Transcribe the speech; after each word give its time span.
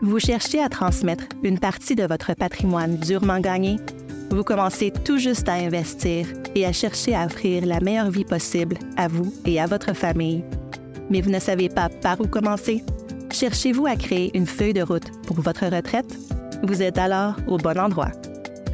Vous 0.00 0.18
cherchez 0.18 0.60
à 0.60 0.68
transmettre 0.68 1.24
une 1.42 1.58
partie 1.58 1.94
de 1.94 2.04
votre 2.04 2.34
patrimoine 2.34 2.96
durement 2.96 3.40
gagné? 3.40 3.76
Vous 4.30 4.42
commencez 4.42 4.92
tout 5.04 5.18
juste 5.18 5.48
à 5.48 5.54
investir 5.54 6.26
et 6.54 6.66
à 6.66 6.72
chercher 6.72 7.14
à 7.14 7.26
offrir 7.26 7.66
la 7.66 7.80
meilleure 7.80 8.10
vie 8.10 8.24
possible 8.24 8.76
à 8.96 9.08
vous 9.08 9.32
et 9.44 9.60
à 9.60 9.66
votre 9.66 9.94
famille. 9.94 10.42
Mais 11.10 11.20
vous 11.20 11.30
ne 11.30 11.38
savez 11.38 11.68
pas 11.68 11.88
par 11.88 12.20
où 12.20 12.26
commencer? 12.26 12.82
Cherchez-vous 13.30 13.86
à 13.86 13.96
créer 13.96 14.36
une 14.36 14.46
feuille 14.46 14.74
de 14.74 14.82
route 14.82 15.10
pour 15.26 15.40
votre 15.40 15.66
retraite? 15.66 16.16
Vous 16.62 16.82
êtes 16.82 16.98
alors 16.98 17.36
au 17.46 17.58
bon 17.58 17.78
endroit. 17.78 18.12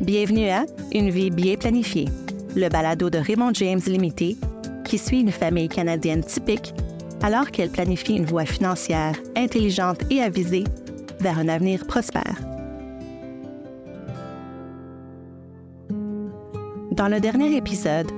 Bienvenue 0.00 0.48
à 0.48 0.64
Une 0.92 1.10
vie 1.10 1.30
bien 1.30 1.56
planifiée, 1.56 2.08
le 2.54 2.68
balado 2.68 3.10
de 3.10 3.18
Raymond 3.18 3.52
James 3.54 3.80
Limité 3.86 4.36
qui 4.88 4.98
suit 4.98 5.20
une 5.20 5.30
famille 5.30 5.68
canadienne 5.68 6.24
typique 6.24 6.72
alors 7.22 7.50
qu'elle 7.50 7.70
planifie 7.70 8.16
une 8.16 8.24
voie 8.24 8.44
financière 8.44 9.14
intelligente 9.36 10.00
et 10.10 10.20
avisée 10.20 10.64
vers 11.20 11.38
un 11.38 11.48
avenir 11.48 11.86
prospère. 11.86 12.36
Dans 16.92 17.08
le 17.08 17.20
dernier 17.20 17.56
épisode, 17.56 18.10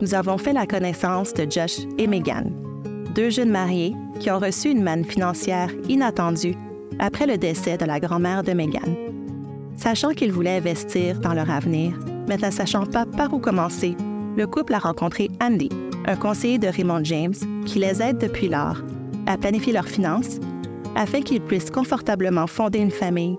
nous 0.00 0.14
avons 0.14 0.36
fait 0.36 0.52
la 0.52 0.66
connaissance 0.66 1.32
de 1.32 1.50
Josh 1.50 1.78
et 1.96 2.06
Megan, 2.06 2.52
deux 3.14 3.30
jeunes 3.30 3.50
mariés 3.50 3.94
qui 4.20 4.30
ont 4.30 4.38
reçu 4.38 4.70
une 4.70 4.82
manne 4.82 5.04
financière 5.04 5.70
inattendue 5.88 6.54
après 6.98 7.26
le 7.26 7.38
décès 7.38 7.78
de 7.78 7.86
la 7.86 7.98
grand-mère 7.98 8.42
de 8.42 8.52
Megan. 8.52 8.94
Sachant 9.76 10.10
qu'ils 10.10 10.32
voulaient 10.32 10.58
investir 10.58 11.18
dans 11.20 11.34
leur 11.34 11.50
avenir, 11.50 11.98
mais 12.28 12.36
ne 12.36 12.50
sachant 12.50 12.86
pas 12.86 13.06
par 13.06 13.32
où 13.32 13.38
commencer, 13.38 13.96
le 14.36 14.46
couple 14.46 14.74
a 14.74 14.78
rencontré 14.78 15.30
Andy, 15.40 15.70
un 16.06 16.16
conseiller 16.16 16.58
de 16.58 16.68
Raymond 16.68 17.04
James 17.04 17.34
qui 17.66 17.78
les 17.78 18.00
aide 18.00 18.18
depuis 18.18 18.48
lors 18.48 18.78
à 19.26 19.36
planifier 19.36 19.72
leurs 19.72 19.88
finances 19.88 20.38
afin 20.94 21.20
qu'ils 21.20 21.42
puissent 21.42 21.70
confortablement 21.70 22.46
fonder 22.46 22.78
une 22.78 22.90
famille 22.90 23.36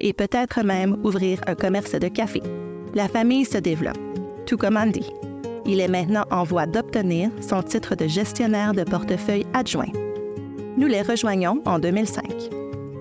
et 0.00 0.12
peut-être 0.12 0.62
même 0.62 0.96
ouvrir 1.04 1.40
un 1.46 1.54
commerce 1.54 1.92
de 1.92 2.08
café. 2.08 2.42
La 2.94 3.08
famille 3.08 3.44
se 3.44 3.58
développe, 3.58 3.98
tout 4.46 4.56
comme 4.56 4.76
Andy. 4.76 5.10
Il 5.66 5.80
est 5.80 5.88
maintenant 5.88 6.24
en 6.30 6.44
voie 6.44 6.66
d'obtenir 6.66 7.30
son 7.40 7.62
titre 7.62 7.94
de 7.94 8.06
gestionnaire 8.06 8.72
de 8.72 8.84
portefeuille 8.84 9.46
adjoint. 9.52 9.92
Nous 10.76 10.86
les 10.86 11.02
rejoignons 11.02 11.60
en 11.66 11.78
2005. 11.78 12.24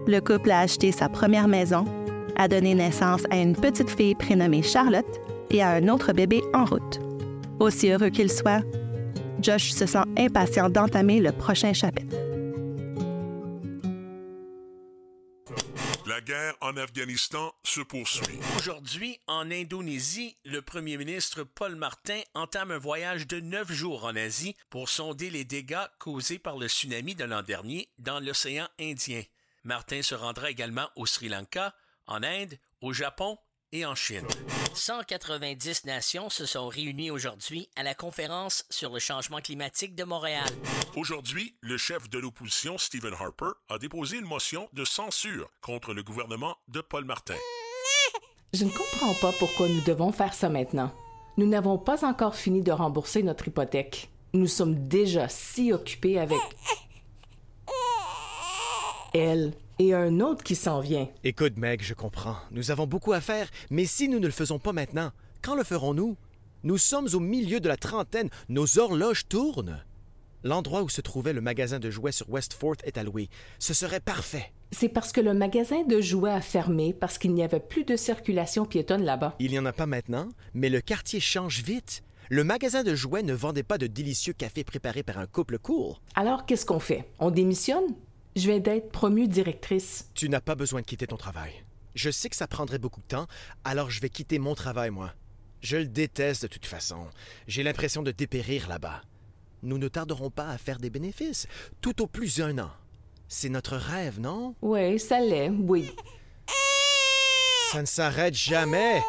Le 0.08 0.19
couple 0.19 0.52
a 0.52 0.61
acheté 0.61 0.92
sa 0.92 1.08
première 1.08 1.47
maison, 1.47 1.86
a 2.36 2.47
donné 2.47 2.73
naissance 2.75 3.23
à 3.30 3.38
une 3.38 3.55
petite 3.55 3.89
fille 3.89 4.16
prénommée 4.16 4.64
Charlotte 4.64 5.21
et 5.49 5.61
à 5.61 5.69
un 5.69 5.88
autre 5.88 6.11
bébé 6.11 6.42
en 6.53 6.66
route. 6.66 6.99
Aussi 7.59 7.89
heureux 7.89 8.09
qu'il 8.09 8.31
soit, 8.31 8.64
Josh 9.41 9.71
se 9.71 9.85
sent 9.85 10.03
impatient 10.17 10.69
d'entamer 10.69 11.19
le 11.19 11.31
prochain 11.31 11.73
chapitre. 11.73 12.16
La 16.07 16.21
guerre 16.21 16.55
en 16.61 16.77
Afghanistan 16.77 17.53
se 17.63 17.81
poursuit. 17.81 18.39
Aujourd'hui, 18.58 19.19
en 19.27 19.52
Indonésie, 19.52 20.38
le 20.45 20.61
premier 20.61 20.97
ministre 20.97 21.43
Paul 21.43 21.75
Martin 21.75 22.21
entame 22.33 22.71
un 22.71 22.77
voyage 22.77 23.27
de 23.27 23.41
neuf 23.41 23.71
jours 23.71 24.05
en 24.05 24.15
Asie 24.15 24.55
pour 24.69 24.88
sonder 24.88 25.30
les 25.30 25.43
dégâts 25.43 25.85
causés 25.99 26.39
par 26.39 26.58
le 26.58 26.69
tsunami 26.69 27.13
de 27.13 27.25
l'an 27.25 27.43
dernier 27.43 27.89
dans 27.99 28.19
l'océan 28.21 28.67
Indien. 28.80 29.21
Martin 29.63 30.02
se 30.02 30.15
rendra 30.15 30.49
également 30.49 30.89
au 30.95 31.05
Sri 31.05 31.27
Lanka, 31.27 31.75
en 32.08 32.23
Inde, 32.23 32.58
au 32.81 32.93
Japon 32.93 33.38
et 33.72 33.86
en 33.86 33.96
Chine. 33.96 34.26
190 34.73 35.86
nations 35.86 36.30
se 36.30 36.46
sont 36.46 36.68
réunies 36.68 37.12
aujourd'hui 37.12 37.70
à 37.76 37.84
la 37.84 37.94
conférence 37.94 38.66
sur 38.70 38.94
le 38.94 39.00
changement 39.00 39.40
climatique 39.40 39.96
de 39.96 40.04
Montréal. 40.04 40.48
Aujourd'hui, 40.96 41.56
le 41.62 41.78
chef 41.78 42.10
de 42.10 42.20
l'opposition, 42.20 42.78
Stephen 42.78 43.14
Harper, 43.14 43.52
a 43.70 43.78
déposé 43.78 44.18
une 44.18 44.26
motion 44.26 44.70
de 44.73 44.86
censure 44.86 45.50
contre 45.62 45.94
le 45.94 46.04
gouvernement 46.04 46.58
de 46.68 46.82
Paul 46.82 47.06
Martin. 47.06 47.36
Je 48.54 48.64
ne 48.64 48.70
comprends 48.70 49.14
pas 49.16 49.34
pourquoi 49.38 49.68
nous 49.68 49.82
devons 49.82 50.12
faire 50.12 50.34
ça 50.34 50.50
maintenant. 50.50 50.94
Nous 51.38 51.48
n'avons 51.48 51.78
pas 51.78 52.06
encore 52.06 52.36
fini 52.36 52.62
de 52.62 52.72
rembourser 52.72 53.22
notre 53.23 53.48
hypothèque. 53.48 54.10
Nous 54.33 54.48
sommes 54.48 54.88
déjà 54.88 55.30
si 55.30 55.73
occupés 55.73 56.20
avec 56.20 56.39
elle 59.14 59.54
et 59.80 59.93
un 59.93 60.20
autre 60.20 60.43
qui 60.43 60.55
s'en 60.55 60.80
vient. 60.80 61.08
Écoute, 61.23 61.58
Meg, 61.58 61.82
je 61.82 61.93
comprends. 61.93 62.38
Nous 62.52 62.71
avons 62.71 62.88
beaucoup 62.88 63.14
à 63.14 63.21
faire, 63.21 63.49
mais 63.70 63.86
si 63.86 64.10
nous 64.10 64.20
ne 64.20 64.26
le 64.26 64.32
faisons 64.32 64.60
pas 64.60 64.73
maintenant, 64.73 65.11
quand 65.42 65.55
le 65.55 65.64
ferons-nous? 65.64 66.17
Nous 66.64 66.77
sommes 66.77 67.08
au 67.14 67.20
milieu 67.20 67.60
de 67.60 67.67
la 67.67 67.77
trentaine, 67.77 68.30
nos 68.49 68.80
horloges 68.80 69.27
tournent. 69.27 69.83
L'endroit 70.43 70.83
où 70.83 70.89
se 70.89 71.02
trouvait 71.02 71.33
le 71.33 71.42
magasin 71.42 71.80
de 71.80 71.89
jouets 71.89 72.11
sur 72.11 72.30
West 72.30 72.54
Fort 72.54 72.76
est 72.83 72.98
alloué. 72.98 73.30
Ce 73.60 73.73
serait 73.73 73.99
parfait. 73.99 74.52
C'est 74.71 74.89
parce 74.89 75.11
que 75.11 75.21
le 75.21 75.33
magasin 75.33 75.83
de 75.83 76.02
jouets 76.02 76.32
a 76.32 76.42
fermé 76.42 76.94
parce 76.94 77.17
qu'il 77.17 77.33
n'y 77.33 77.44
avait 77.44 77.59
plus 77.59 77.86
de 77.86 77.95
circulation 77.95 78.65
piétonne 78.65 79.04
là-bas. 79.04 79.36
Il 79.39 79.52
n'y 79.52 79.59
en 79.59 79.65
a 79.65 79.73
pas 79.73 79.86
maintenant, 79.86 80.30
mais 80.54 80.70
le 80.70 80.82
quartier 80.82 81.20
change 81.20 81.64
vite. 81.64 82.04
Le 82.30 82.44
magasin 82.44 82.83
de 82.83 82.94
jouets 82.94 83.23
ne 83.23 83.33
vendait 83.33 83.64
pas 83.64 83.77
de 83.77 83.88
délicieux 83.88 84.33
cafés 84.33 84.65
préparés 84.65 85.04
par 85.04 85.17
un 85.17 85.27
couple 85.27 85.58
cool. 85.59 85.95
Alors 86.15 86.45
qu'est-ce 86.45 86.65
qu'on 86.65 86.80
fait? 86.80 87.09
On 87.20 87.32
démissionne? 87.32 87.95
Je 88.37 88.52
viens 88.52 88.59
d'être 88.59 88.92
promue 88.92 89.27
directrice. 89.27 90.11
Tu 90.14 90.30
n'as 90.30 90.42
pas 90.42 90.53
besoin 90.53 90.81
de 90.81 90.86
quitter 90.86 91.08
ton 91.08 91.17
travail. 91.17 91.65
Je 91.95 92.11
sais 92.11 92.30
que 92.30 92.36
ça 92.36 92.45
prendrait 92.45 92.77
beaucoup 92.77 93.02
de 93.02 93.08
temps, 93.08 93.25
alors 93.64 93.89
je 93.89 93.99
vais 93.99 94.11
quitter 94.11 94.37
mon 94.37 94.53
travail, 94.53 94.92
moi. 94.92 95.11
Je 95.61 95.77
le 95.77 95.87
déteste 95.87 96.43
de 96.43 96.47
toute 96.47 96.67
façon. 96.67 97.08
J'ai 97.47 97.64
l'impression 97.64 98.03
de 98.03 98.11
dépérir 98.11 98.70
là-bas. 98.70 99.02
Nous 99.64 99.80
ne 99.80 99.87
tarderons 99.87 100.30
pas 100.30 100.49
à 100.49 100.59
faire 100.59 100.77
des 100.77 100.92
bénéfices, 100.92 101.47
tout 101.81 101.99
au 101.99 102.05
plus 102.05 102.39
un 102.39 102.59
an. 102.59 102.70
C'est 103.27 103.49
notre 103.49 103.76
rêve, 103.76 104.20
non? 104.20 104.53
Oui, 104.61 104.99
ça 104.99 105.20
l'est, 105.20 105.49
oui. 105.49 105.89
Ça 107.71 107.81
ne 107.81 107.87
s'arrête 107.87 108.36
jamais. 108.36 109.02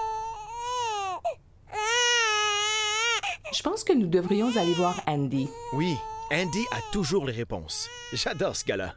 Je 3.55 3.63
pense 3.63 3.85
que 3.85 3.93
nous 3.93 4.07
devrions 4.07 4.57
aller 4.57 4.73
voir 4.73 5.03
Andy. 5.07 5.51
Oui, 5.75 5.95
Andy 6.33 6.65
a 6.73 6.81
toujours 6.93 7.27
les 7.27 7.35
réponses. 7.35 7.91
J'adore 8.15 8.57
ce 8.57 8.65
gars-là. 8.65 8.95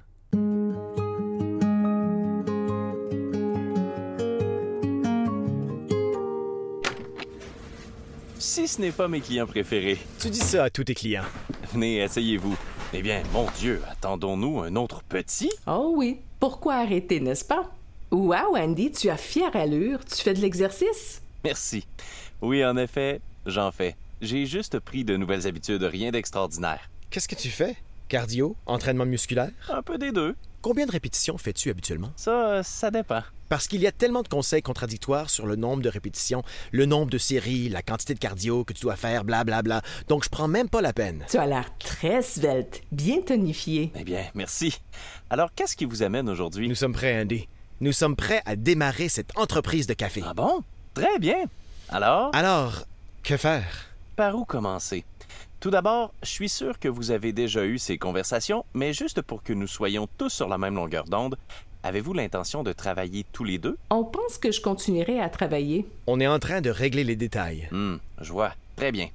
Si 8.42 8.68
ce 8.68 8.82
n'est 8.82 8.92
pas 8.92 9.08
mes 9.08 9.22
clients 9.22 9.46
préférés. 9.46 10.00
Tu 10.18 10.32
dis 10.32 10.40
ça 10.40 10.64
à 10.64 10.70
tous 10.72 10.84
tes 10.84 10.96
clients. 10.96 11.24
Venez, 11.72 12.02
asseyez-vous. 12.02 12.58
Eh 12.92 13.04
bien, 13.04 13.22
mon 13.34 13.46
Dieu, 13.60 13.84
attendons-nous 13.88 14.62
un 14.62 14.76
autre 14.78 15.04
petit? 15.04 15.52
Oh 15.68 15.94
oui, 15.96 16.22
pourquoi 16.40 16.78
arrêter, 16.78 17.20
n'est-ce 17.20 17.46
pas? 17.46 17.72
Wow, 18.10 18.58
Andy, 18.58 18.92
tu 18.94 19.12
as 19.12 19.18
fière 19.18 19.56
allure. 19.56 20.04
Tu 20.06 20.24
fais 20.24 20.34
de 20.34 20.42
l'exercice? 20.42 21.22
Merci. 21.44 21.86
Oui, 22.42 22.66
en 22.66 22.78
effet, 22.78 23.22
j'en 23.46 23.72
fais. 23.72 23.96
J'ai 24.22 24.48
juste 24.48 24.80
pris 24.80 25.04
de 25.04 25.16
nouvelles 25.18 25.46
habitudes, 25.46 25.84
rien 25.84 26.10
d'extraordinaire. 26.10 26.90
Qu'est-ce 27.12 27.28
que 27.28 27.36
tu 27.36 27.50
fais? 27.50 27.76
Cardio? 28.10 28.56
Entraînement 28.66 29.06
musculaire? 29.06 29.52
Un 29.70 29.84
peu 29.84 30.00
des 30.00 30.12
deux. 30.12 30.36
Combien 30.64 30.88
de 30.88 30.92
répétitions 30.92 31.38
fais-tu 31.38 31.70
habituellement? 31.70 32.12
Ça, 32.16 32.64
ça 32.64 32.90
dépend. 32.90 33.22
Parce 33.52 33.68
qu'il 33.68 33.82
y 33.82 33.88
a 33.88 33.92
tellement 33.92 34.24
de 34.24 34.30
conseils 34.30 34.62
contradictoires 34.62 35.30
sur 35.30 35.46
le 35.46 35.58
nombre 35.58 35.84
de 35.84 35.90
répétitions, 35.90 36.42
le 36.72 36.86
nombre 36.86 37.12
de 37.12 37.18
séries, 37.18 37.68
la 37.68 37.82
quantité 37.82 38.14
de 38.14 38.20
cardio 38.20 38.64
que 38.64 38.72
tu 38.72 38.84
dois 38.84 38.96
faire, 38.96 39.26
blablabla. 39.26 39.82
Donc 40.08 40.24
je 40.24 40.30
prends 40.30 40.48
même 40.48 40.70
pas 40.70 40.80
la 40.80 40.94
peine. 40.94 41.26
Tu 41.30 41.36
as 41.36 41.46
l'air 41.46 41.78
très 41.78 42.22
svelte, 42.22 42.82
bien 42.94 43.20
tonifié. 43.20 43.92
Eh 43.96 44.06
bien, 44.06 44.26
merci. 44.36 44.80
Alors, 45.30 45.54
qu'est-ce 45.54 45.76
qui 45.76 45.84
vous 45.84 46.02
amène 46.02 46.30
aujourd'hui? 46.30 46.70
Nous 46.70 46.76
sommes 46.76 46.94
prêts, 46.94 47.22
Andy. 47.22 47.50
Nous 47.82 47.92
sommes 47.92 48.16
prêts 48.16 48.42
à 48.46 48.56
démarrer 48.56 49.10
cette 49.10 49.38
entreprise 49.38 49.86
de 49.86 49.96
café. 49.96 50.24
Ah 50.26 50.34
bon? 50.34 50.64
Très 50.94 51.20
bien. 51.20 51.44
Alors? 51.90 52.34
Alors, 52.34 52.86
que 53.22 53.36
faire? 53.36 53.88
Par 54.16 54.34
où 54.34 54.46
commencer? 54.46 55.04
Tout 55.60 55.72
d'abord, 55.72 56.14
je 56.24 56.30
suis 56.30 56.48
sûr 56.48 56.80
que 56.80 56.88
vous 56.88 57.12
avez 57.12 57.34
déjà 57.34 57.66
eu 57.66 57.78
ces 57.80 57.98
conversations, 57.98 58.64
mais 58.74 58.94
juste 58.94 59.22
pour 59.22 59.44
que 59.44 59.52
nous 59.52 59.68
soyons 59.68 60.08
tous 60.18 60.30
sur 60.30 60.48
la 60.48 60.58
même 60.58 60.76
longueur 60.76 61.04
d'onde, 61.04 61.36
avez-vous 61.84 62.14
l'intention 62.14 62.64
de 62.64 62.74
travailler 62.74 63.26
tous 63.32 63.44
les 63.44 63.58
deux? 63.58 63.78
On 63.90 64.04
pense 64.04 64.38
que 64.38 64.52
je 64.52 64.62
continuerai 64.62 65.20
à 65.20 65.30
travailler. 65.30 65.86
On 66.08 66.20
est 66.20 66.28
en 66.28 66.40
train 66.40 66.62
de 66.62 66.70
régler 66.70 67.04
les 67.04 67.16
détails. 67.16 67.68
Hmm, 67.72 67.96
je 68.20 68.32
vois. 68.32 68.54
Très 68.76 68.92
bien. 68.92 69.08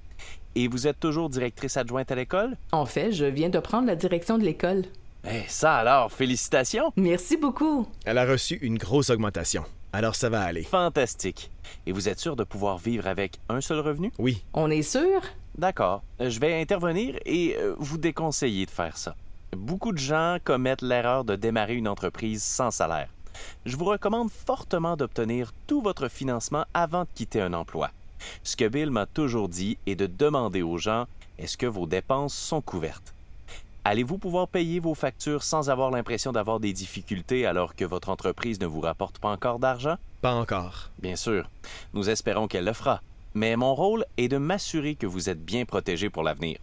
Et 0.54 0.68
vous 0.68 0.86
êtes 0.86 1.00
toujours 1.00 1.28
directrice 1.28 1.76
adjointe 1.76 2.10
à 2.10 2.14
l'école? 2.14 2.56
En 2.72 2.86
fait, 2.86 3.12
je 3.12 3.24
viens 3.26 3.50
de 3.50 3.58
prendre 3.58 3.86
la 3.86 3.96
direction 3.96 4.38
de 4.38 4.44
l'école. 4.44 4.84
Eh, 5.28 5.42
ça 5.48 5.76
alors, 5.76 6.12
félicitations! 6.12 6.92
Merci 6.96 7.36
beaucoup. 7.36 7.86
Elle 8.04 8.18
a 8.18 8.24
reçu 8.26 8.54
une 8.62 8.78
grosse 8.78 9.10
augmentation. 9.10 9.64
Alors 9.92 10.14
ça 10.14 10.28
va 10.28 10.42
aller. 10.42 10.62
Fantastique. 10.62 11.50
Et 11.86 11.92
vous 11.92 12.08
êtes 12.08 12.20
sûr 12.20 12.36
de 12.36 12.44
pouvoir 12.44 12.78
vivre 12.78 13.06
avec 13.06 13.38
un 13.48 13.60
seul 13.60 13.80
revenu? 13.80 14.12
Oui. 14.18 14.42
On 14.52 14.70
est 14.70 14.82
sûr? 14.82 15.20
D'accord. 15.58 16.02
Euh, 16.20 16.28
Je 16.30 16.38
vais 16.38 16.60
intervenir 16.60 17.16
et 17.24 17.56
euh, 17.58 17.74
vous 17.78 17.98
déconseiller 17.98 18.66
de 18.66 18.70
faire 18.70 18.96
ça. 18.96 19.16
Beaucoup 19.56 19.92
de 19.92 19.98
gens 19.98 20.36
commettent 20.44 20.82
l'erreur 20.82 21.24
de 21.24 21.34
démarrer 21.34 21.76
une 21.76 21.88
entreprise 21.88 22.42
sans 22.42 22.70
salaire. 22.70 23.08
Je 23.64 23.76
vous 23.76 23.86
recommande 23.86 24.30
fortement 24.30 24.96
d'obtenir 24.96 25.52
tout 25.66 25.80
votre 25.80 26.08
financement 26.08 26.66
avant 26.74 27.02
de 27.02 27.08
quitter 27.14 27.40
un 27.40 27.54
emploi. 27.54 27.90
Ce 28.42 28.54
que 28.54 28.68
Bill 28.68 28.90
m'a 28.90 29.06
toujours 29.06 29.48
dit 29.48 29.78
est 29.86 29.96
de 29.96 30.06
demander 30.06 30.60
aux 30.60 30.76
gens 30.76 31.06
est-ce 31.38 31.56
que 31.56 31.66
vos 31.66 31.86
dépenses 31.86 32.34
sont 32.34 32.60
couvertes? 32.60 33.14
Allez-vous 33.84 34.18
pouvoir 34.18 34.46
payer 34.46 34.78
vos 34.78 34.94
factures 34.94 35.42
sans 35.42 35.70
avoir 35.70 35.90
l'impression 35.90 36.32
d'avoir 36.32 36.60
des 36.60 36.74
difficultés 36.74 37.46
alors 37.46 37.74
que 37.74 37.84
votre 37.84 38.10
entreprise 38.10 38.60
ne 38.60 38.66
vous 38.66 38.80
rapporte 38.80 39.18
pas 39.18 39.30
encore 39.30 39.58
d'argent? 39.58 39.96
Pas 40.20 40.34
encore. 40.34 40.90
Bien 40.98 41.16
sûr. 41.16 41.48
Nous 41.94 42.10
espérons 42.10 42.46
qu'elle 42.46 42.64
le 42.66 42.72
fera. 42.74 43.00
Mais 43.32 43.56
mon 43.56 43.74
rôle 43.74 44.04
est 44.18 44.28
de 44.28 44.36
m'assurer 44.36 44.96
que 44.96 45.06
vous 45.06 45.30
êtes 45.30 45.42
bien 45.42 45.64
protégé 45.64 46.10
pour 46.10 46.24
l'avenir. 46.24 46.58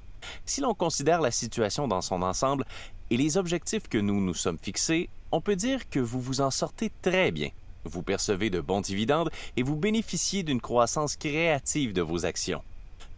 Si 0.46 0.62
l'on 0.62 0.74
considère 0.74 1.22
la 1.22 1.32
situation 1.32 1.88
dans 1.88 2.02
son 2.02 2.22
ensemble 2.22 2.66
et 3.10 3.18
les 3.18 3.38
objectifs 3.38 3.88
que 3.88 3.98
nous 3.98 4.22
nous 4.22 4.34
sommes 4.34 4.60
fixés, 4.62 5.10
on 5.32 5.42
peut 5.42 5.56
dire 5.56 5.90
que 5.90 6.00
vous 6.00 6.22
vous 6.22 6.42
en 6.42 6.52
sortez 6.52 6.92
très 7.02 7.32
bien. 7.32 7.50
Vous 7.86 8.04
percevez 8.04 8.50
de 8.50 8.62
bons 8.62 8.82
dividendes 8.82 9.30
et 9.58 9.64
vous 9.64 9.76
bénéficiez 9.76 10.44
d'une 10.44 10.62
croissance 10.62 11.16
créative 11.16 11.94
de 11.94 12.02
vos 12.02 12.26
actions. 12.26 12.64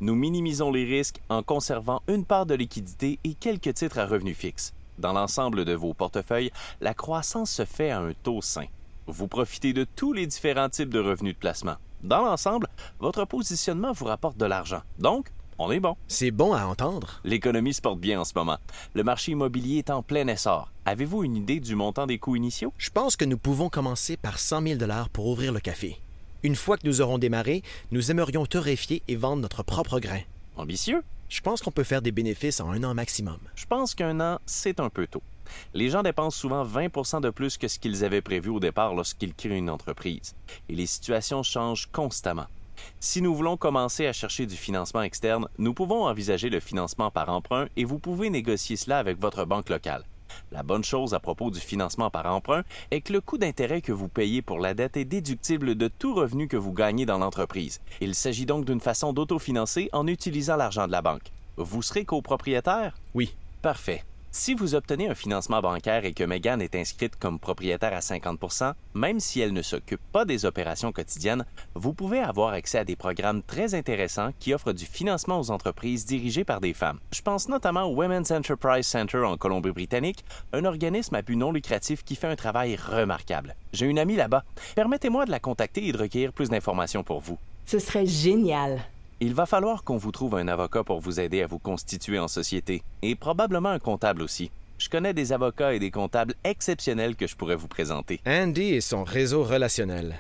Nous 0.02 0.16
minimisons 0.16 0.72
les 0.72 0.86
risques 0.86 1.22
en 1.30 1.44
conservant 1.44 2.02
une 2.08 2.26
part 2.26 2.46
de 2.46 2.56
liquidité 2.56 3.20
et 3.24 3.34
quelques 3.34 3.74
titres 3.74 4.00
à 4.00 4.06
revenus 4.06 4.38
fixes. 4.38 4.74
Dans 4.98 5.14
l'ensemble 5.14 5.66
de 5.66 5.74
vos 5.74 5.94
portefeuilles, 5.94 6.52
la 6.82 6.94
croissance 6.94 7.52
se 7.52 7.66
fait 7.66 7.92
à 7.92 8.00
un 8.00 8.14
taux 8.24 8.42
sain. 8.42 8.66
Vous 9.08 9.28
profitez 9.28 9.74
de 9.74 9.84
tous 9.84 10.14
les 10.14 10.26
différents 10.26 10.70
types 10.70 10.90
de 10.90 11.00
revenus 11.00 11.36
de 11.36 11.40
placement. 11.40 11.76
Dans 12.04 12.24
l'ensemble, 12.24 12.68
votre 13.00 13.26
positionnement 13.26 13.92
vous 13.92 14.06
rapporte 14.06 14.38
de 14.38 14.46
l'argent. 14.46 14.82
Donc, 15.00 15.32
on 15.58 15.72
est 15.72 15.80
bon. 15.80 15.96
C'est 16.08 16.32
bon 16.32 16.54
à 16.54 16.66
entendre. 16.66 17.22
L'économie 17.24 17.74
se 17.74 17.82
porte 17.82 18.00
bien 18.00 18.20
en 18.20 18.26
ce 18.26 18.34
moment. 18.36 18.58
Le 18.94 19.04
marché 19.04 19.32
immobilier 19.32 19.78
est 19.78 19.90
en 19.90 20.04
plein 20.04 20.28
essor. 20.28 20.72
Avez-vous 20.86 21.24
une 21.24 21.36
idée 21.36 21.60
du 21.60 21.76
montant 21.76 22.08
des 22.08 22.20
coûts 22.20 22.36
initiaux? 22.36 22.74
Je 22.78 22.90
pense 22.90 23.16
que 23.16 23.26
nous 23.26 23.38
pouvons 23.38 23.70
commencer 23.70 24.18
par 24.18 24.40
100 24.40 24.62
000 24.62 24.80
pour 25.14 25.28
ouvrir 25.28 25.54
le 25.54 25.60
café. 25.60 26.00
Une 26.44 26.56
fois 26.56 26.78
que 26.78 26.86
nous 26.86 27.02
aurons 27.02 27.18
démarré, 27.18 27.64
nous 27.92 28.12
aimerions 28.12 28.46
torréfier 28.46 29.02
et 29.08 29.16
vendre 29.16 29.42
notre 29.42 29.64
propre 29.64 30.00
grain. 30.00 30.22
Ambitieux? 30.58 31.02
Je 31.30 31.42
pense 31.42 31.62
qu'on 31.62 31.72
peut 31.72 31.84
faire 31.84 32.02
des 32.02 32.12
bénéfices 32.12 32.60
en 32.60 32.70
un 32.72 32.84
an 32.84 32.94
maximum. 32.94 33.40
Je 33.56 33.66
pense 33.66 33.96
qu'un 33.96 34.20
an, 34.20 34.40
c'est 34.46 34.80
un 34.80 34.90
peu 34.90 35.08
tôt. 35.08 35.24
Les 35.74 35.90
gens 35.90 36.04
dépensent 36.04 36.38
souvent 36.38 36.64
20 36.64 37.22
de 37.22 37.30
plus 37.30 37.58
que 37.58 37.68
ce 37.68 37.80
qu'ils 37.80 38.04
avaient 38.04 38.22
prévu 38.22 38.50
au 38.50 38.60
départ 38.60 38.94
lorsqu'ils 38.94 39.34
créent 39.34 39.58
une 39.58 39.70
entreprise. 39.70 40.36
Et 40.70 40.76
les 40.76 40.86
situations 40.86 41.44
changent 41.44 41.88
constamment. 41.92 42.48
Si 43.00 43.22
nous 43.22 43.36
voulons 43.36 43.58
commencer 43.58 44.08
à 44.08 44.14
chercher 44.14 44.46
du 44.46 44.56
financement 44.56 45.02
externe, 45.02 45.48
nous 45.58 45.74
pouvons 45.74 46.06
envisager 46.06 46.50
le 46.50 46.60
financement 46.60 47.12
par 47.12 47.30
emprunt 47.30 47.68
et 47.76 47.86
vous 47.86 48.00
pouvez 48.00 48.30
négocier 48.30 48.76
cela 48.76 49.00
avec 49.00 49.20
votre 49.20 49.46
banque 49.46 49.70
locale. 49.70 50.06
La 50.52 50.64
bonne 50.64 50.84
chose 50.84 51.14
à 51.14 51.20
propos 51.20 51.52
du 51.52 51.60
financement 51.60 52.10
par 52.10 52.26
emprunt 52.26 52.64
est 52.92 53.02
que 53.02 53.14
le 53.14 53.22
coût 53.22 53.38
d'intérêt 53.38 53.82
que 53.82 53.92
vous 53.92 54.08
payez 54.08 54.42
pour 54.42 54.60
la 54.60 54.74
dette 54.74 54.98
est 54.98 55.06
déductible 55.06 55.76
de 55.76 55.88
tout 55.88 56.14
revenu 56.14 56.48
que 56.48 56.58
vous 56.58 56.74
gagnez 56.74 57.06
dans 57.06 57.18
l'entreprise. 57.18 57.82
Il 58.02 58.16
s'agit 58.16 58.46
donc 58.46 58.66
d'une 58.66 58.82
façon 58.82 59.14
d'autofinancer 59.14 59.90
en 59.94 60.08
utilisant 60.08 60.58
l'argent 60.58 60.88
de 60.88 60.92
la 60.92 61.02
banque. 61.02 61.32
Vous 61.58 61.82
serez 61.82 62.06
copropriétaire? 62.06 62.96
Oui. 63.14 63.36
Parfait. 63.62 64.04
Si 64.38 64.54
vous 64.54 64.76
obtenez 64.76 65.08
un 65.08 65.16
financement 65.16 65.62
bancaire 65.62 66.04
et 66.04 66.12
que 66.12 66.26
Megan 66.26 66.62
est 66.62 66.76
inscrite 66.76 67.16
comme 67.16 67.40
propriétaire 67.40 67.94
à 67.94 68.02
50 68.02 68.38
même 68.94 69.22
si 69.22 69.40
elle 69.40 69.54
ne 69.54 69.62
s'occupe 69.62 70.02
pas 70.12 70.26
des 70.26 70.44
opérations 70.44 70.92
quotidiennes, 70.92 71.46
vous 71.74 71.94
pouvez 71.94 72.20
avoir 72.20 72.50
accès 72.50 72.80
à 72.80 72.84
des 72.84 72.98
programmes 72.98 73.42
très 73.44 73.76
intéressants 73.76 74.32
qui 74.38 74.54
offrent 74.54 74.74
du 74.74 74.86
financement 74.86 75.40
aux 75.40 75.52
entreprises 75.52 76.06
dirigées 76.06 76.44
par 76.44 76.60
des 76.60 76.74
femmes. 76.74 77.00
Je 77.14 77.22
pense 77.22 77.48
notamment 77.48 77.84
au 77.84 77.96
Women's 77.96 78.30
Enterprise 78.30 78.86
Center 78.86 79.20
en 79.20 79.38
Colombie-Britannique, 79.38 80.26
un 80.52 80.66
organisme 80.66 81.16
à 81.16 81.22
but 81.22 81.38
non 81.38 81.54
lucratif 81.54 82.04
qui 82.04 82.18
fait 82.18 82.28
un 82.28 82.36
travail 82.36 82.76
remarquable. 82.76 83.56
J'ai 83.72 83.86
une 83.86 84.00
amie 84.00 84.18
là-bas. 84.18 84.44
Permettez-moi 84.76 85.24
de 85.24 85.32
la 85.32 85.40
contacter 85.40 85.88
et 85.88 85.94
de 85.94 85.98
recueillir 85.98 86.34
plus 86.34 86.50
d'informations 86.50 87.06
pour 87.06 87.22
vous. 87.22 87.38
Ce 87.66 87.80
serait 87.80 88.06
génial. 88.06 88.82
Il 89.22 89.34
va 89.34 89.46
falloir 89.46 89.86
qu'on 89.86 89.96
vous 89.96 90.12
trouve 90.12 90.36
un 90.36 90.50
avocat 90.50 90.84
pour 90.84 91.00
vous 91.00 91.22
aider 91.22 91.42
à 91.42 91.48
vous 91.48 91.58
constituer 91.58 92.20
en 92.20 92.28
société, 92.28 92.84
et 93.02 93.16
probablement 93.16 93.70
un 93.70 93.80
comptable 93.80 94.22
aussi. 94.22 94.52
Je 94.78 94.90
connais 94.90 95.14
des 95.14 95.32
avocats 95.32 95.74
et 95.74 95.80
des 95.80 95.90
comptables 95.90 96.34
exceptionnels 96.44 97.16
que 97.16 97.26
je 97.26 97.38
pourrais 97.38 97.56
vous 97.56 97.70
présenter. 97.70 98.20
Andy 98.28 98.74
et 98.74 98.82
son 98.82 99.06
réseau 99.06 99.46
relationnel. 99.46 100.18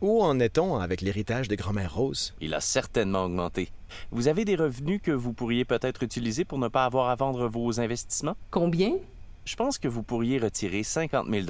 Où 0.00 0.22
en 0.22 0.40
est-on 0.40 0.76
avec 0.76 1.02
l'héritage 1.02 1.48
de 1.48 1.54
grand-mère 1.54 1.94
Rose? 1.94 2.34
Il 2.40 2.54
a 2.54 2.62
certainement 2.62 3.24
augmenté. 3.24 3.68
Vous 4.10 4.26
avez 4.26 4.46
des 4.46 4.56
revenus 4.56 5.02
que 5.02 5.10
vous 5.10 5.34
pourriez 5.34 5.66
peut-être 5.66 6.02
utiliser 6.02 6.46
pour 6.46 6.58
ne 6.58 6.68
pas 6.68 6.86
avoir 6.86 7.10
à 7.10 7.16
vendre 7.16 7.46
vos 7.46 7.78
investissements? 7.78 8.36
Combien? 8.50 8.94
Je 9.44 9.56
pense 9.56 9.76
que 9.76 9.88
vous 9.88 10.02
pourriez 10.02 10.38
retirer 10.38 10.82
50 10.82 11.26
000 11.28 11.46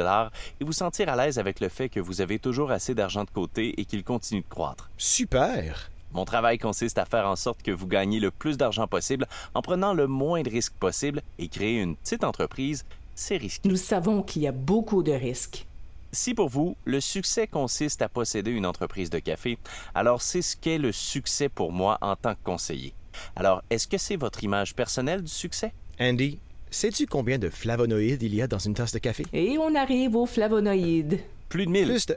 et 0.61 0.65
vous 0.65 0.73
sentir 0.73 1.09
à 1.09 1.15
l'aise 1.15 1.39
avec 1.39 1.61
le 1.61 1.69
fait 1.69 1.89
que 1.89 2.01
vous 2.01 2.21
avez 2.21 2.41
toujours 2.41 2.73
assez 2.73 2.97
d'argent 2.97 3.23
de 3.23 3.31
côté 3.31 3.81
et 3.81 3.85
qu'il 3.85 4.03
continue 4.03 4.41
de 4.41 4.49
croître. 4.49 4.91
Super! 4.97 5.90
Mon 6.13 6.25
travail 6.25 6.59
consiste 6.59 6.99
à 6.99 7.05
faire 7.05 7.27
en 7.27 7.37
sorte 7.37 7.63
que 7.63 7.71
vous 7.71 7.87
gagnez 7.87 8.21
le 8.21 8.31
plus 8.31 8.57
d'argent 8.57 8.87
possible 8.87 9.27
en 9.55 9.63
prenant 9.63 9.95
le 9.95 10.07
moins 10.07 10.43
de 10.43 10.51
risques 10.51 10.75
possible 10.75 11.23
et 11.39 11.49
créer 11.49 11.81
une 11.81 11.97
petite 11.97 12.25
entreprise, 12.25 12.85
c'est 13.15 13.37
risqué. 13.37 13.69
Nous 13.69 13.77
savons 13.77 14.23
qu'il 14.23 14.43
y 14.43 14.49
a 14.49 14.53
beaucoup 14.53 15.03
de 15.03 15.13
risques. 15.13 15.67
Si 16.13 16.35
pour 16.35 16.49
vous, 16.49 16.77
le 16.85 17.01
succès 17.01 17.47
consiste 17.47 18.03
à 18.03 18.09
posséder 18.09 18.51
une 18.51 18.67
entreprise 18.67 19.11
de 19.11 19.21
café, 19.21 19.59
alors 19.95 20.23
c'est 20.23 20.43
ce 20.43 20.57
qu'est 20.57 20.79
le 20.79 20.91
succès 20.91 21.49
pour 21.49 21.71
moi 21.71 21.99
en 22.01 22.17
tant 22.17 22.35
que 22.35 22.43
conseiller. 22.43 22.93
Alors, 23.37 23.63
est-ce 23.71 23.87
que 23.87 23.99
c'est 23.99 24.17
votre 24.17 24.43
image 24.43 24.75
personnelle 24.75 25.23
du 25.23 25.31
succès? 25.31 25.73
Andy, 26.01 26.39
sais-tu 26.71 27.07
combien 27.07 27.39
de 27.39 27.49
flavonoïdes 27.49 28.23
il 28.23 28.35
y 28.35 28.43
a 28.43 28.49
dans 28.49 28.59
une 28.59 28.75
tasse 28.75 28.93
de 28.93 28.99
café? 28.99 29.25
Et 29.33 29.57
on 29.59 29.75
arrive 29.77 30.17
aux 30.17 30.27
flavonoïdes. 30.27 31.21
Plus 31.49 31.67
de 31.67 31.71
mille. 31.71 31.87
Plus 31.87 32.07
de... 32.07 32.17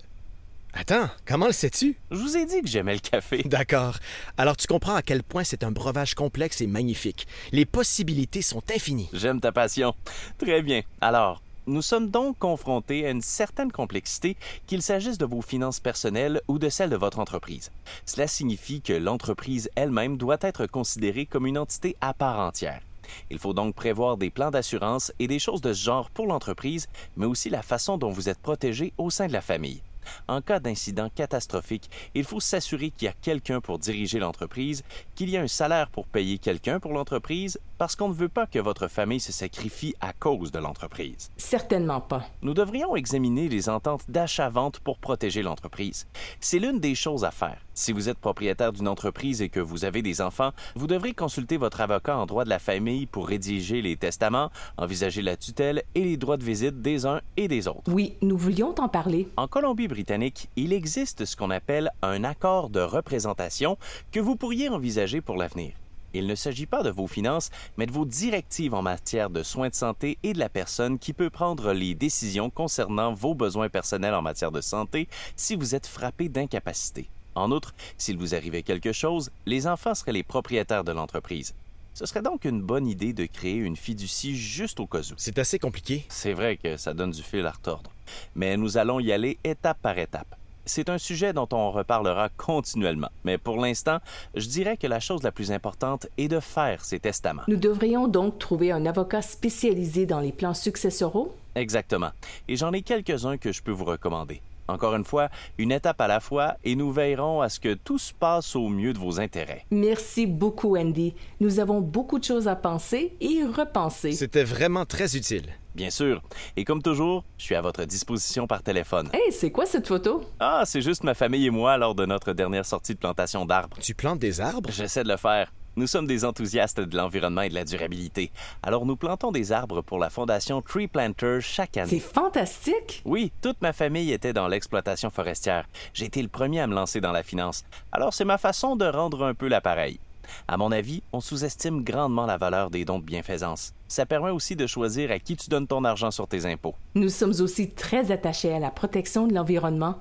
Attends, 0.76 1.08
comment 1.26 1.46
le 1.46 1.52
sais-tu? 1.54 1.96
Je 2.10 2.18
vous 2.18 2.36
ai 2.36 2.46
dit 2.46 2.62
que 2.62 2.68
j'aimais 2.68 2.96
le 2.96 3.00
café. 3.00 3.44
D'accord. 3.46 3.98
Alors 4.38 4.58
tu 4.58 4.66
comprends 4.66 4.96
à 4.96 5.04
quel 5.04 5.22
point 5.22 5.44
c'est 5.44 5.64
un 5.64 5.72
breuvage 5.72 6.16
complexe 6.16 6.62
et 6.62 6.68
magnifique. 6.68 7.28
Les 7.52 7.66
possibilités 7.66 8.42
sont 8.42 8.64
infinies. 8.76 9.10
J'aime 9.14 9.40
ta 9.40 9.52
passion. 9.52 9.94
Très 10.40 10.64
bien. 10.64 10.82
Alors, 11.00 11.44
nous 11.68 11.84
sommes 11.84 12.10
donc 12.10 12.40
confrontés 12.40 13.06
à 13.06 13.12
une 13.12 13.22
certaine 13.22 13.72
complexité, 13.72 14.36
qu'il 14.66 14.82
s'agisse 14.82 15.20
de 15.20 15.26
vos 15.26 15.42
finances 15.44 15.80
personnelles 15.80 16.42
ou 16.48 16.58
de 16.58 16.70
celles 16.70 16.90
de 16.90 16.96
votre 16.96 17.20
entreprise. 17.20 17.72
Cela 18.08 18.28
signifie 18.28 18.82
que 18.82 18.94
l'entreprise 18.94 19.70
elle-même 19.76 20.18
doit 20.18 20.40
être 20.42 20.66
considérée 20.66 21.28
comme 21.28 21.46
une 21.46 21.60
entité 21.60 21.96
à 22.02 22.16
part 22.16 22.40
entière. 22.40 22.82
Il 23.30 23.38
faut 23.38 23.54
donc 23.54 23.76
prévoir 23.76 24.18
des 24.18 24.32
plans 24.32 24.52
d'assurance 24.52 25.14
et 25.20 25.28
des 25.28 25.40
choses 25.40 25.62
de 25.62 25.72
ce 25.72 25.84
genre 25.84 26.10
pour 26.10 26.26
l'entreprise, 26.26 26.88
mais 27.16 27.28
aussi 27.28 27.50
la 27.50 27.62
façon 27.62 27.98
dont 27.98 28.10
vous 28.10 28.28
êtes 28.28 28.40
protégé 28.40 28.92
au 28.98 29.10
sein 29.10 29.28
de 29.28 29.34
la 29.34 29.42
famille. 29.42 29.82
En 30.28 30.42
cas 30.42 30.60
d'incident 30.60 31.10
catastrophique, 31.14 31.90
il 32.14 32.24
faut 32.24 32.40
s'assurer 32.40 32.92
qu'il 32.92 33.06
y 33.06 33.10
a 33.10 33.14
quelqu'un 33.14 33.62
pour 33.62 33.80
diriger 33.80 34.20
l'entreprise, 34.20 34.84
qu'il 35.16 35.30
y 35.30 35.38
a 35.38 35.42
un 35.42 35.48
salaire 35.48 35.90
pour 35.90 36.08
payer 36.08 36.38
quelqu'un 36.38 36.80
pour 36.80 36.94
l'entreprise, 36.94 37.60
parce 37.78 37.96
qu'on 37.96 38.10
ne 38.10 38.14
veut 38.14 38.30
pas 38.30 38.48
que 38.48 38.60
votre 38.60 38.88
famille 38.88 39.20
se 39.20 39.32
sacrifie 39.32 39.96
à 40.00 40.14
cause 40.14 40.52
de 40.52 40.60
l'entreprise. 40.60 41.32
Certainement 41.38 42.02
pas. 42.02 42.26
Nous 42.42 42.54
devrions 42.54 42.96
examiner 42.96 43.50
les 43.50 43.70
ententes 43.70 44.10
d'achat-vente 44.10 44.80
pour 44.80 45.00
protéger 45.00 45.42
l'entreprise. 45.42 46.08
C'est 46.40 46.60
l'une 46.60 46.80
des 46.80 46.96
choses 46.96 47.26
à 47.26 47.32
faire. 47.32 47.58
Si 47.76 47.92
vous 47.92 48.08
êtes 48.08 48.20
propriétaire 48.20 48.72
d'une 48.72 48.88
entreprise 48.88 49.42
et 49.42 49.50
que 49.50 49.60
vous 49.60 49.84
avez 49.84 50.04
des 50.04 50.22
enfants, 50.22 50.52
vous 50.76 50.86
devrez 50.86 51.14
consulter 51.14 51.58
votre 51.58 51.82
avocat 51.82 52.16
en 52.18 52.28
droit 52.28 52.44
de 52.44 52.50
la 52.50 52.60
famille 52.60 53.08
pour 53.08 53.28
rédiger 53.28 53.82
les 53.82 53.98
testaments, 53.98 54.52
envisager 54.78 55.24
la 55.24 55.38
tutelle 55.38 55.82
et 55.96 56.04
les 56.04 56.18
droits 56.18 56.38
de 56.38 56.44
visite 56.44 56.84
des 56.84 57.08
uns 57.08 57.22
et 57.36 57.48
des 57.48 57.68
autres. 57.68 57.92
Oui, 57.92 58.16
nous 58.22 58.38
voulions 58.38 58.74
t'en 58.74 58.90
parler. 58.90 59.28
En 59.38 59.48
Colombie-Britannique, 59.48 60.50
il 60.56 60.72
existe 60.72 61.26
ce 61.26 61.36
qu'on 61.36 61.50
appelle 61.50 61.90
un 62.04 62.24
accord 62.24 62.70
de 62.70 62.80
représentation 62.80 63.78
que 64.12 64.20
vous 64.20 64.36
pourriez 64.36 64.70
envisager 64.70 65.22
pour 65.22 65.36
l'avenir. 65.36 65.74
Il 66.14 66.28
ne 66.28 66.36
s'agit 66.36 66.68
pas 66.68 66.84
de 66.84 66.92
vos 66.92 67.08
finances, 67.08 67.50
mais 67.78 67.88
de 67.88 67.92
vos 67.92 68.06
directives 68.06 68.76
en 68.76 68.84
matière 68.84 69.32
de 69.32 69.42
soins 69.42 69.70
de 69.70 69.74
santé 69.74 70.20
et 70.22 70.34
de 70.34 70.40
la 70.40 70.50
personne 70.50 71.00
qui 71.00 71.12
peut 71.12 71.32
prendre 71.32 71.74
les 71.74 71.96
décisions 71.96 72.52
concernant 72.52 73.14
vos 73.14 73.34
besoins 73.34 73.70
personnels 73.70 74.14
en 74.14 74.22
matière 74.22 74.52
de 74.52 74.62
santé 74.62 75.08
si 75.36 75.56
vous 75.56 75.74
êtes 75.74 75.88
frappé 75.88 76.30
d'incapacité. 76.30 77.10
En 77.36 77.52
outre, 77.52 77.74
s'il 77.98 78.18
vous 78.18 78.36
arrivait 78.36 78.64
quelque 78.64 78.92
chose, 78.92 79.32
les 79.46 79.68
enfants 79.68 79.96
seraient 79.96 80.12
les 80.12 80.24
propriétaires 80.24 80.84
de 80.84 80.92
l'entreprise. 80.92 81.54
Ce 81.94 82.06
serait 82.06 82.22
donc 82.24 82.46
une 82.46 82.62
bonne 82.62 82.88
idée 82.88 83.14
de 83.14 83.26
créer 83.26 83.56
une 83.58 83.76
fiducie 83.76 84.36
juste 84.36 84.80
au 84.80 84.88
cas 84.88 85.02
où. 85.12 85.14
C'est 85.18 85.38
assez 85.38 85.60
compliqué. 85.60 86.06
C'est 86.10 86.34
vrai 86.34 86.58
que 86.58 86.78
ça 86.78 86.94
donne 86.94 87.12
du 87.12 87.22
fil 87.22 87.46
à 87.46 87.52
retordre. 87.52 87.92
Mais 88.36 88.58
nous 88.58 88.78
allons 88.78 89.00
y 89.00 89.12
aller 89.12 89.38
étape 89.44 89.78
par 89.82 89.98
étape. 89.98 90.36
C'est 90.66 90.90
un 90.90 90.98
sujet 90.98 91.34
dont 91.34 91.48
on 91.52 91.72
reparlera 91.72 92.30
continuellement, 92.30 93.10
mais 93.26 93.38
pour 93.38 93.58
l'instant, 93.58 94.00
je 94.34 94.48
dirais 94.48 94.78
que 94.78 94.88
la 94.88 95.02
chose 95.02 95.22
la 95.22 95.34
plus 95.34 95.52
importante 95.52 96.08
est 96.18 96.30
de 96.30 96.40
faire 96.40 96.86
ces 96.86 97.00
testaments. 97.00 97.44
Nous 97.50 97.58
devrions 97.58 98.08
donc 98.08 98.40
trouver 98.40 98.72
un 98.72 98.86
avocat 98.86 99.22
spécialisé 99.22 100.06
dans 100.06 100.22
les 100.22 100.32
plans 100.32 100.54
successoraux? 100.54 101.36
Exactement. 101.56 102.12
Et 102.48 102.56
j'en 102.56 102.72
ai 102.72 102.82
quelques-uns 102.82 103.38
que 103.38 103.52
je 103.52 103.62
peux 103.62 103.72
vous 103.72 103.84
recommander. 103.84 104.42
Encore 104.68 104.96
une 104.96 105.04
fois, 105.04 105.30
une 105.58 105.72
étape 105.72 106.00
à 106.02 106.08
la 106.08 106.20
fois 106.20 106.56
et 106.64 106.76
nous 106.76 106.92
veillerons 106.92 107.42
à 107.42 107.50
ce 107.50 107.60
que 107.60 107.74
tout 107.74 107.98
se 107.98 108.14
passe 108.14 108.56
au 108.56 108.70
mieux 108.70 108.94
de 108.94 109.00
vos 109.00 109.20
intérêts. 109.20 109.66
Merci 109.72 110.26
beaucoup, 110.26 110.78
Andy. 110.78 111.16
Nous 111.40 111.60
avons 111.60 111.82
beaucoup 111.82 112.20
de 112.20 112.24
choses 112.24 112.48
à 112.48 112.56
penser 112.56 113.16
et 113.20 113.44
repenser. 113.44 114.14
C'était 114.14 114.44
vraiment 114.44 114.86
très 114.86 115.16
utile. 115.16 115.48
Bien 115.76 115.90
sûr. 115.90 116.22
Et 116.56 116.66
comme 116.66 116.84
toujours, 116.84 117.24
je 117.38 117.46
suis 117.46 117.56
à 117.56 117.62
votre 117.62 117.84
disposition 117.86 118.46
par 118.46 118.62
téléphone. 118.62 119.10
Hey, 119.12 119.32
c'est 119.32 119.52
quoi 119.52 119.66
cette 119.66 119.88
photo? 119.88 120.24
Ah, 120.40 120.64
c'est 120.66 120.82
juste 120.82 121.04
ma 121.04 121.16
famille 121.16 121.48
et 121.48 121.50
moi 121.50 121.78
lors 121.78 121.96
de 121.96 122.06
notre 122.06 122.34
dernière 122.34 122.66
sortie 122.66 122.94
de 122.94 123.00
plantation 123.00 123.46
d'arbres. 123.46 123.78
Tu 123.82 123.96
plantes 123.96 124.20
des 124.20 124.40
arbres? 124.40 124.70
J'essaie 124.72 125.04
de 125.04 125.10
le 125.10 125.18
faire. 125.18 125.52
Nous 125.76 125.88
sommes 125.88 126.06
des 126.06 126.24
enthousiastes 126.24 126.80
de 126.80 126.96
l'environnement 126.96 127.42
et 127.42 127.50
de 127.50 127.56
la 127.56 127.66
durabilité. 127.66 128.32
Alors 128.62 128.86
nous 128.86 128.96
plantons 128.96 129.32
des 129.32 129.52
arbres 129.52 129.82
pour 129.82 129.98
la 129.98 130.12
fondation 130.12 130.62
Tree 130.62 130.88
Planter 130.88 131.40
chaque 131.42 131.78
année. 131.78 131.90
C'est 131.90 132.00
fantastique! 132.00 133.02
Oui, 133.06 133.32
toute 133.42 133.60
ma 133.62 133.74
famille 133.74 134.12
était 134.12 134.34
dans 134.34 134.48
l'exploitation 134.48 135.10
forestière. 135.10 135.66
J'ai 135.94 136.06
été 136.06 136.22
le 136.22 136.28
premier 136.28 136.60
à 136.60 136.68
me 136.68 136.76
lancer 136.76 137.02
dans 137.02 137.12
la 137.12 137.24
finance. 137.24 137.64
Alors 137.92 138.14
c'est 138.14 138.24
ma 138.24 138.38
façon 138.38 138.76
de 138.76 138.86
rendre 138.86 139.24
un 139.26 139.34
peu 139.34 139.48
l'appareil. 139.48 140.00
À 140.48 140.58
mon 140.58 140.72
avis, 140.72 141.02
on 141.12 141.20
sous-estime 141.20 141.84
grandement 141.84 142.28
la 142.28 142.38
valeur 142.38 142.70
des 142.70 142.86
dons 142.86 143.00
de 143.00 143.04
bienfaisance. 143.04 143.74
Ça 143.88 144.06
permet 144.06 144.30
aussi 144.30 144.56
de 144.56 144.68
choisir 144.68 145.10
à 145.12 145.18
qui 145.18 145.36
tu 145.36 145.50
donnes 145.50 145.68
ton 145.68 145.84
argent 145.84 146.12
sur 146.12 146.28
tes 146.28 146.46
impôts. 146.46 146.76
Nous 146.94 147.10
sommes 147.10 147.34
aussi 147.42 147.72
très 147.72 148.12
attachés 148.12 148.54
à 148.54 148.60
la 148.60 148.70
protection 148.70 149.26
de 149.26 149.34
l'environnement. 149.34 149.96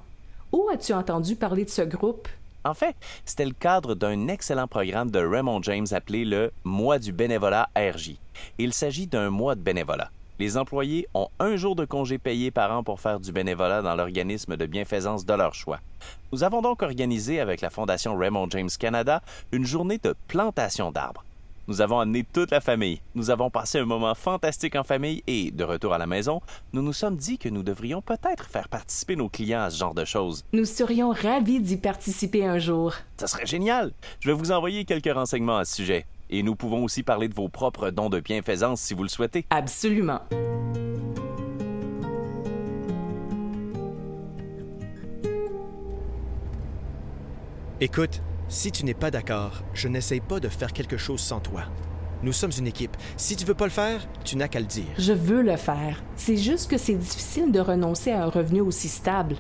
Où 0.52 0.68
as-tu 0.70 0.92
entendu 0.92 1.34
parler 1.34 1.64
de 1.64 1.70
ce 1.70 1.82
groupe? 1.82 2.28
En 2.64 2.74
fait, 2.74 2.94
c'était 3.24 3.44
le 3.44 3.52
cadre 3.52 3.94
d'un 3.94 4.28
excellent 4.28 4.68
programme 4.68 5.10
de 5.10 5.18
Raymond 5.18 5.62
James 5.62 5.86
appelé 5.90 6.24
le 6.24 6.52
Mois 6.64 6.98
du 6.98 7.12
bénévolat 7.12 7.68
RJ. 7.76 8.16
Il 8.58 8.72
s'agit 8.72 9.06
d'un 9.06 9.30
mois 9.30 9.54
de 9.54 9.60
bénévolat. 9.60 10.10
Les 10.38 10.56
employés 10.56 11.06
ont 11.14 11.28
un 11.38 11.56
jour 11.56 11.76
de 11.76 11.84
congé 11.84 12.18
payé 12.18 12.50
par 12.50 12.72
an 12.72 12.82
pour 12.82 13.00
faire 13.00 13.20
du 13.20 13.32
bénévolat 13.32 13.82
dans 13.82 13.94
l'organisme 13.94 14.56
de 14.56 14.66
bienfaisance 14.66 15.26
de 15.26 15.34
leur 15.34 15.54
choix. 15.54 15.80
Nous 16.32 16.42
avons 16.42 16.62
donc 16.62 16.82
organisé 16.82 17.40
avec 17.40 17.60
la 17.60 17.70
Fondation 17.70 18.16
Raymond 18.16 18.48
James 18.50 18.70
Canada 18.78 19.22
une 19.52 19.64
journée 19.64 19.98
de 19.98 20.14
plantation 20.28 20.90
d'arbres. 20.90 21.24
Nous 21.68 21.80
avons 21.80 22.00
amené 22.00 22.24
toute 22.24 22.50
la 22.50 22.60
famille. 22.60 23.00
Nous 23.14 23.30
avons 23.30 23.48
passé 23.48 23.78
un 23.78 23.84
moment 23.84 24.16
fantastique 24.16 24.74
en 24.74 24.82
famille 24.82 25.22
et, 25.28 25.52
de 25.52 25.62
retour 25.62 25.94
à 25.94 25.98
la 25.98 26.08
maison, 26.08 26.40
nous 26.72 26.82
nous 26.82 26.92
sommes 26.92 27.16
dit 27.16 27.38
que 27.38 27.48
nous 27.48 27.62
devrions 27.62 28.02
peut-être 28.02 28.46
faire 28.46 28.68
participer 28.68 29.14
nos 29.14 29.28
clients 29.28 29.62
à 29.62 29.70
ce 29.70 29.78
genre 29.78 29.94
de 29.94 30.04
choses. 30.04 30.44
Nous 30.52 30.64
serions 30.64 31.10
ravis 31.10 31.60
d'y 31.60 31.76
participer 31.76 32.44
un 32.44 32.58
jour. 32.58 32.94
Ça 33.16 33.28
serait 33.28 33.46
génial. 33.46 33.92
Je 34.18 34.28
vais 34.28 34.34
vous 34.34 34.50
envoyer 34.50 34.84
quelques 34.84 35.12
renseignements 35.14 35.58
à 35.58 35.64
ce 35.64 35.76
sujet. 35.76 36.04
Et 36.30 36.42
nous 36.42 36.56
pouvons 36.56 36.82
aussi 36.82 37.04
parler 37.04 37.28
de 37.28 37.34
vos 37.34 37.48
propres 37.48 37.90
dons 37.90 38.10
de 38.10 38.18
bienfaisance 38.18 38.80
si 38.80 38.94
vous 38.94 39.04
le 39.04 39.08
souhaitez. 39.08 39.44
Absolument. 39.50 40.20
Écoute, 47.80 48.20
si 48.52 48.70
tu 48.70 48.84
n'es 48.84 48.92
pas 48.92 49.10
d'accord, 49.10 49.62
je 49.72 49.88
n'essaye 49.88 50.20
pas 50.20 50.38
de 50.38 50.48
faire 50.48 50.74
quelque 50.74 50.98
chose 50.98 51.20
sans 51.20 51.40
toi. 51.40 51.62
Nous 52.22 52.34
sommes 52.34 52.50
une 52.58 52.66
équipe. 52.66 52.94
Si 53.16 53.34
tu 53.34 53.46
veux 53.46 53.54
pas 53.54 53.64
le 53.64 53.70
faire, 53.70 54.06
tu 54.24 54.36
n'as 54.36 54.46
qu'à 54.46 54.60
le 54.60 54.66
dire. 54.66 54.84
Je 54.98 55.14
veux 55.14 55.40
le 55.40 55.56
faire. 55.56 56.02
C'est 56.16 56.36
juste 56.36 56.70
que 56.70 56.76
c'est 56.76 56.94
difficile 56.94 57.50
de 57.50 57.60
renoncer 57.60 58.12
à 58.12 58.24
un 58.24 58.28
revenu 58.28 58.60
aussi 58.60 58.90
stable. 58.90 59.36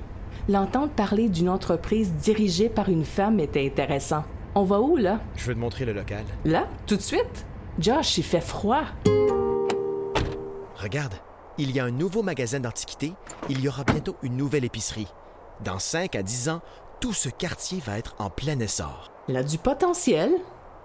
L'entendre 0.48 0.90
parler 0.90 1.28
d'une 1.28 1.50
entreprise 1.50 2.10
dirigée 2.14 2.70
par 2.70 2.88
une 2.88 3.04
femme 3.04 3.38
était 3.38 3.66
intéressant. 3.66 4.24
On 4.54 4.64
va 4.64 4.80
où, 4.80 4.96
là? 4.96 5.20
Je 5.36 5.44
veux 5.44 5.54
te 5.54 5.60
montrer 5.60 5.84
le 5.84 5.92
local. 5.92 6.24
Là? 6.46 6.66
Tout 6.86 6.96
de 6.96 7.02
suite? 7.02 7.46
Josh, 7.78 8.16
il 8.16 8.24
fait 8.24 8.40
froid. 8.40 8.84
Regarde, 10.76 11.14
il 11.58 11.70
y 11.70 11.80
a 11.80 11.84
un 11.84 11.90
nouveau 11.90 12.22
magasin 12.22 12.60
d'antiquités. 12.60 13.12
Il 13.50 13.60
y 13.60 13.68
aura 13.68 13.84
bientôt 13.84 14.16
une 14.22 14.38
nouvelle 14.38 14.64
épicerie. 14.64 15.08
Dans 15.62 15.78
5 15.78 16.16
à 16.16 16.22
10 16.22 16.48
ans, 16.48 16.62
tout 17.02 17.12
ce 17.12 17.28
quartier 17.28 17.80
va 17.84 17.98
être 17.98 18.14
en 18.20 18.30
plein 18.30 18.60
essor. 18.60 19.10
Il 19.26 19.36
a 19.36 19.42
du 19.42 19.58
potentiel. 19.58 20.30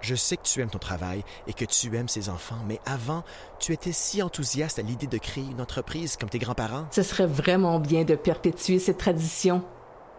Je 0.01 0.15
sais 0.15 0.35
que 0.35 0.41
tu 0.41 0.61
aimes 0.61 0.69
ton 0.71 0.79
travail 0.79 1.23
et 1.45 1.53
que 1.53 1.63
tu 1.63 1.95
aimes 1.95 2.07
ces 2.07 2.29
enfants, 2.29 2.57
mais 2.67 2.79
avant, 2.87 3.23
tu 3.59 3.71
étais 3.71 3.91
si 3.91 4.23
enthousiaste 4.23 4.79
à 4.79 4.81
l'idée 4.81 5.05
de 5.05 5.19
créer 5.19 5.43
une 5.43 5.61
entreprise 5.61 6.17
comme 6.17 6.29
tes 6.29 6.39
grands-parents. 6.39 6.87
Ce 6.89 7.03
serait 7.03 7.27
vraiment 7.27 7.79
bien 7.79 8.03
de 8.03 8.15
perpétuer 8.15 8.79
cette 8.79 8.97
tradition. 8.97 9.63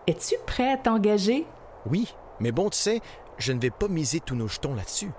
Es-tu 0.07 0.37
prêt 0.47 0.71
à 0.73 0.77
t'engager? 0.77 1.47
Oui, 1.91 2.15
mais 2.39 2.53
bon, 2.53 2.71
tu 2.71 2.79
sais, 2.79 3.01
je 3.39 3.53
ne 3.53 3.61
vais 3.61 3.71
pas 3.71 3.89
miser 3.89 4.21
tous 4.21 4.37
nos 4.37 4.47
jetons 4.47 4.77
là-dessus. 4.77 5.11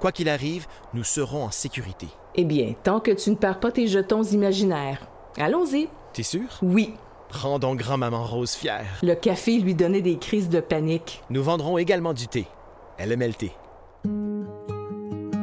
Quoi 0.00 0.10
qu'il 0.10 0.28
arrive, 0.28 0.66
nous 0.94 1.04
serons 1.04 1.44
en 1.44 1.52
sécurité. 1.52 2.08
Eh 2.34 2.44
bien, 2.44 2.74
tant 2.82 2.98
que 2.98 3.12
tu 3.12 3.30
ne 3.30 3.36
perds 3.36 3.60
pas 3.60 3.70
tes 3.70 3.86
jetons 3.86 4.24
imaginaires. 4.24 5.06
Allons-y. 5.36 5.88
T'es 6.12 6.24
sûr? 6.24 6.58
Oui. 6.60 6.94
Rends 7.34 7.58
donc 7.58 7.78
grand-maman 7.78 8.24
Rose 8.24 8.54
fière. 8.54 8.86
Le 9.02 9.14
café 9.14 9.58
lui 9.58 9.74
donnait 9.74 10.00
des 10.00 10.18
crises 10.18 10.48
de 10.48 10.60
panique. 10.60 11.20
Nous 11.30 11.42
vendrons 11.42 11.78
également 11.78 12.14
du 12.14 12.28
thé. 12.28 12.46
Elle 12.96 13.10
aimait 13.10 13.26
le 13.26 13.34
thé. 13.34 13.52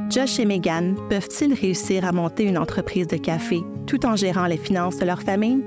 Josh 0.09 0.39
et 0.39 0.45
Megan 0.45 0.95
peuvent-ils 1.09 1.53
réussir 1.53 2.05
à 2.05 2.11
monter 2.11 2.43
une 2.43 2.57
entreprise 2.57 3.07
de 3.07 3.17
café 3.17 3.61
tout 3.87 4.05
en 4.05 4.15
gérant 4.15 4.47
les 4.47 4.57
finances 4.57 4.97
de 4.97 5.05
leur 5.05 5.21
famille? 5.21 5.63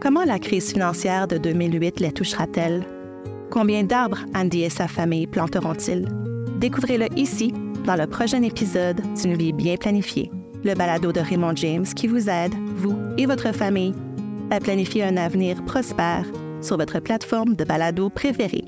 Comment 0.00 0.24
la 0.24 0.40
crise 0.40 0.72
financière 0.72 1.28
de 1.28 1.38
2008 1.38 2.00
les 2.00 2.12
touchera-t-elle? 2.12 2.84
Combien 3.50 3.84
d'arbres 3.84 4.24
Andy 4.34 4.64
et 4.64 4.70
sa 4.70 4.88
famille 4.88 5.28
planteront-ils? 5.28 6.08
Découvrez-le 6.58 7.06
ici, 7.16 7.54
dans 7.86 7.96
le 7.96 8.06
prochain 8.06 8.42
épisode 8.42 9.00
d'une 9.20 9.36
vie 9.36 9.52
bien 9.52 9.76
planifiée, 9.76 10.30
le 10.64 10.74
balado 10.74 11.12
de 11.12 11.20
Raymond 11.20 11.54
James 11.56 11.86
qui 11.86 12.08
vous 12.08 12.28
aide, 12.28 12.54
vous 12.76 12.96
et 13.16 13.26
votre 13.26 13.52
famille, 13.52 13.94
à 14.52 14.60
planifier 14.60 15.02
un 15.02 15.16
avenir 15.16 15.64
prospère 15.64 16.26
sur 16.60 16.76
votre 16.76 17.00
plateforme 17.00 17.56
de 17.56 17.64
balado 17.64 18.10
préférée. 18.10 18.64